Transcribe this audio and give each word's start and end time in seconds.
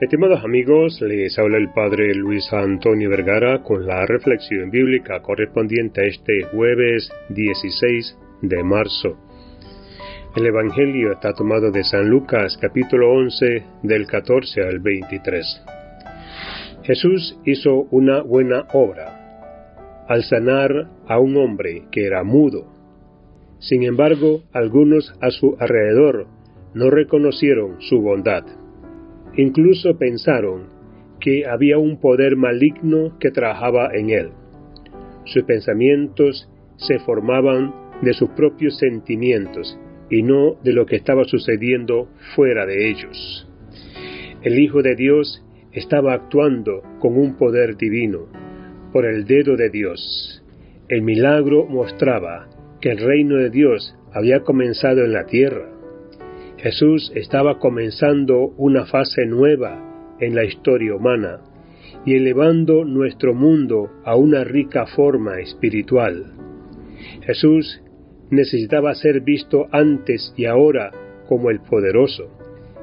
Estimados 0.00 0.42
amigos, 0.42 0.98
les 1.02 1.38
habla 1.38 1.58
el 1.58 1.72
Padre 1.74 2.14
Luis 2.14 2.50
Antonio 2.54 3.10
Vergara 3.10 3.62
con 3.62 3.86
la 3.86 4.06
reflexión 4.06 4.70
bíblica 4.70 5.20
correspondiente 5.20 6.00
a 6.00 6.04
este 6.04 6.44
jueves 6.44 7.12
16 7.28 8.16
de 8.40 8.64
marzo. 8.64 9.18
El 10.34 10.46
Evangelio 10.46 11.12
está 11.12 11.34
tomado 11.34 11.70
de 11.70 11.84
San 11.84 12.08
Lucas 12.08 12.56
capítulo 12.58 13.12
11 13.12 13.62
del 13.82 14.06
14 14.06 14.62
al 14.62 14.78
23. 14.78 15.64
Jesús 16.82 17.38
hizo 17.44 17.86
una 17.90 18.22
buena 18.22 18.68
obra 18.72 20.06
al 20.08 20.24
sanar 20.24 20.88
a 21.08 21.18
un 21.18 21.36
hombre 21.36 21.82
que 21.92 22.06
era 22.06 22.24
mudo. 22.24 22.72
Sin 23.58 23.82
embargo, 23.82 24.44
algunos 24.54 25.12
a 25.20 25.30
su 25.30 25.58
alrededor 25.60 26.26
no 26.72 26.88
reconocieron 26.88 27.82
su 27.82 28.00
bondad 28.00 28.59
Incluso 29.36 29.96
pensaron 29.96 30.68
que 31.20 31.46
había 31.46 31.78
un 31.78 32.00
poder 32.00 32.36
maligno 32.36 33.16
que 33.18 33.30
trabajaba 33.30 33.90
en 33.94 34.10
él. 34.10 34.30
Sus 35.24 35.44
pensamientos 35.44 36.48
se 36.76 36.98
formaban 37.00 37.72
de 38.02 38.14
sus 38.14 38.30
propios 38.30 38.78
sentimientos 38.78 39.78
y 40.08 40.22
no 40.22 40.56
de 40.64 40.72
lo 40.72 40.86
que 40.86 40.96
estaba 40.96 41.24
sucediendo 41.24 42.08
fuera 42.34 42.66
de 42.66 42.90
ellos. 42.90 43.46
El 44.42 44.58
Hijo 44.58 44.82
de 44.82 44.96
Dios 44.96 45.44
estaba 45.72 46.14
actuando 46.14 46.82
con 46.98 47.16
un 47.16 47.36
poder 47.36 47.76
divino, 47.76 48.26
por 48.92 49.04
el 49.04 49.24
dedo 49.24 49.56
de 49.56 49.70
Dios. 49.70 50.42
El 50.88 51.02
milagro 51.02 51.66
mostraba 51.66 52.48
que 52.80 52.90
el 52.90 52.98
reino 52.98 53.36
de 53.36 53.50
Dios 53.50 53.96
había 54.12 54.40
comenzado 54.40 55.04
en 55.04 55.12
la 55.12 55.26
tierra 55.26 55.79
Jesús 56.62 57.10
estaba 57.14 57.58
comenzando 57.58 58.52
una 58.58 58.84
fase 58.84 59.24
nueva 59.24 60.16
en 60.20 60.34
la 60.34 60.44
historia 60.44 60.94
humana 60.94 61.40
y 62.04 62.16
elevando 62.16 62.84
nuestro 62.84 63.34
mundo 63.34 63.88
a 64.04 64.14
una 64.14 64.44
rica 64.44 64.84
forma 64.84 65.40
espiritual. 65.40 66.34
Jesús 67.22 67.82
necesitaba 68.28 68.94
ser 68.94 69.22
visto 69.22 69.68
antes 69.72 70.34
y 70.36 70.44
ahora 70.44 70.90
como 71.26 71.48
el 71.48 71.60
poderoso. 71.60 72.28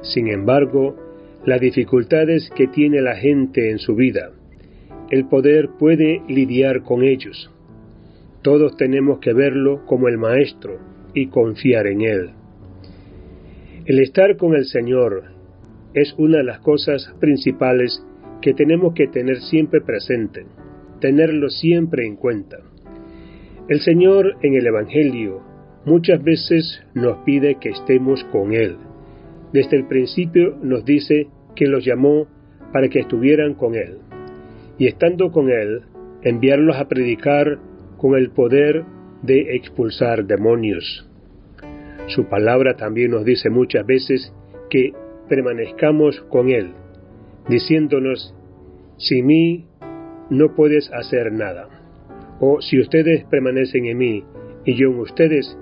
Sin 0.00 0.28
embargo, 0.28 0.96
las 1.44 1.60
dificultades 1.60 2.48
que 2.56 2.68
tiene 2.68 3.02
la 3.02 3.16
gente 3.16 3.70
en 3.70 3.78
su 3.78 3.94
vida, 3.94 4.30
el 5.10 5.26
poder 5.26 5.68
puede 5.78 6.22
lidiar 6.28 6.82
con 6.82 7.02
ellos. 7.02 7.50
Todos 8.40 8.74
tenemos 8.78 9.18
que 9.18 9.34
verlo 9.34 9.84
como 9.84 10.08
el 10.08 10.16
Maestro 10.16 10.78
y 11.12 11.26
confiar 11.26 11.86
en 11.88 12.00
Él. 12.00 12.30
El 13.86 14.00
estar 14.00 14.36
con 14.36 14.56
el 14.56 14.64
Señor 14.64 15.26
es 15.94 16.12
una 16.18 16.38
de 16.38 16.42
las 16.42 16.58
cosas 16.58 17.14
principales 17.20 18.04
que 18.42 18.52
tenemos 18.52 18.94
que 18.94 19.06
tener 19.06 19.36
siempre 19.42 19.80
presente, 19.80 20.44
tenerlo 21.00 21.48
siempre 21.50 22.04
en 22.04 22.16
cuenta. 22.16 22.56
El 23.68 23.78
Señor 23.78 24.38
en 24.42 24.54
el 24.54 24.66
Evangelio 24.66 25.40
muchas 25.84 26.20
veces 26.20 26.82
nos 26.94 27.18
pide 27.18 27.58
que 27.60 27.68
estemos 27.68 28.24
con 28.32 28.54
Él. 28.54 28.76
Desde 29.52 29.76
el 29.76 29.86
principio 29.86 30.58
nos 30.60 30.84
dice 30.84 31.28
que 31.54 31.68
los 31.68 31.84
llamó 31.84 32.26
para 32.72 32.88
que 32.88 32.98
estuvieran 32.98 33.54
con 33.54 33.76
Él. 33.76 33.98
Y 34.78 34.88
estando 34.88 35.30
con 35.30 35.48
Él, 35.48 35.82
enviarlos 36.22 36.74
a 36.74 36.88
predicar 36.88 37.60
con 37.98 38.16
el 38.16 38.30
poder 38.30 38.82
de 39.22 39.54
expulsar 39.54 40.26
demonios. 40.26 41.08
Su 42.06 42.28
palabra 42.28 42.76
también 42.76 43.10
nos 43.10 43.24
dice 43.24 43.50
muchas 43.50 43.84
veces 43.84 44.32
que 44.70 44.92
permanezcamos 45.28 46.20
con 46.30 46.50
Él, 46.50 46.72
diciéndonos, 47.48 48.34
sin 48.96 49.26
mí 49.26 49.66
no 50.30 50.54
puedes 50.54 50.90
hacer 50.92 51.32
nada. 51.32 51.68
O 52.40 52.60
si 52.60 52.80
ustedes 52.80 53.24
permanecen 53.24 53.86
en 53.86 53.98
mí 53.98 54.24
y 54.64 54.74
yo 54.74 54.90
en 54.90 55.00
ustedes, 55.00 55.58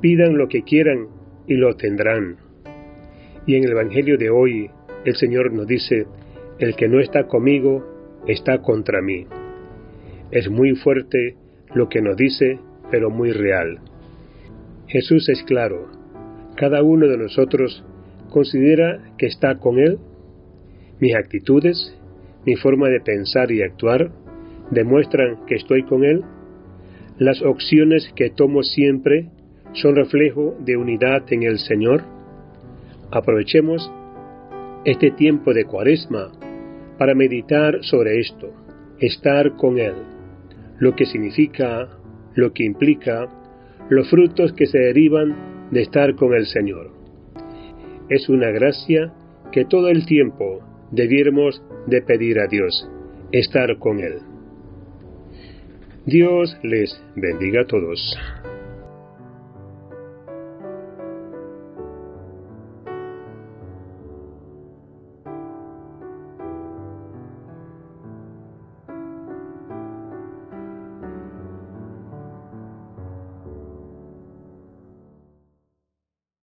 pidan 0.00 0.36
lo 0.36 0.48
que 0.48 0.62
quieran 0.62 1.08
y 1.46 1.54
lo 1.54 1.76
tendrán. 1.76 2.36
Y 3.46 3.54
en 3.54 3.64
el 3.64 3.72
Evangelio 3.72 4.18
de 4.18 4.30
hoy 4.30 4.70
el 5.04 5.14
Señor 5.14 5.52
nos 5.52 5.66
dice, 5.66 6.06
el 6.58 6.74
que 6.74 6.88
no 6.88 7.00
está 7.00 7.28
conmigo 7.28 7.84
está 8.26 8.60
contra 8.60 9.00
mí. 9.02 9.26
Es 10.32 10.50
muy 10.50 10.74
fuerte 10.74 11.36
lo 11.74 11.88
que 11.88 12.02
nos 12.02 12.16
dice, 12.16 12.58
pero 12.90 13.10
muy 13.10 13.30
real. 13.30 13.78
Jesús 14.88 15.28
es 15.28 15.42
claro. 15.42 15.88
Cada 16.56 16.82
uno 16.82 17.06
de 17.08 17.18
nosotros 17.18 17.84
considera 18.30 19.14
que 19.18 19.26
está 19.26 19.58
con 19.58 19.78
Él. 19.78 19.98
Mis 21.00 21.14
actitudes, 21.14 21.96
mi 22.44 22.56
forma 22.56 22.88
de 22.88 23.00
pensar 23.00 23.50
y 23.50 23.62
actuar 23.62 24.12
demuestran 24.70 25.44
que 25.46 25.56
estoy 25.56 25.82
con 25.82 26.04
Él. 26.04 26.22
Las 27.18 27.42
opciones 27.42 28.12
que 28.14 28.30
tomo 28.30 28.62
siempre 28.62 29.30
son 29.72 29.96
reflejo 29.96 30.56
de 30.60 30.76
unidad 30.76 31.24
en 31.32 31.42
el 31.42 31.58
Señor. 31.58 32.02
Aprovechemos 33.10 33.90
este 34.84 35.10
tiempo 35.10 35.52
de 35.52 35.64
cuaresma 35.64 36.30
para 36.98 37.14
meditar 37.14 37.78
sobre 37.82 38.20
esto, 38.20 38.52
estar 39.00 39.56
con 39.56 39.78
Él, 39.78 39.94
lo 40.78 40.94
que 40.94 41.06
significa, 41.06 41.88
lo 42.34 42.52
que 42.52 42.64
implica, 42.64 43.28
los 43.88 44.08
frutos 44.10 44.52
que 44.52 44.66
se 44.66 44.78
derivan 44.78 45.68
de 45.70 45.82
estar 45.82 46.14
con 46.16 46.34
el 46.34 46.46
Señor. 46.46 46.90
Es 48.08 48.28
una 48.28 48.50
gracia 48.50 49.12
que 49.52 49.64
todo 49.64 49.88
el 49.88 50.06
tiempo 50.06 50.60
debiéramos 50.90 51.62
de 51.86 52.02
pedir 52.02 52.38
a 52.38 52.46
Dios, 52.46 52.88
estar 53.32 53.78
con 53.78 54.00
Él. 54.00 54.18
Dios 56.04 56.56
les 56.62 57.00
bendiga 57.16 57.62
a 57.62 57.66
todos. 57.66 58.16